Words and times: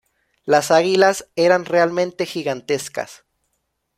Las 0.45 0.71
Águilas 0.71 1.29
eran 1.35 1.63
realmente 1.63 2.25
gigantescas. 2.25 3.23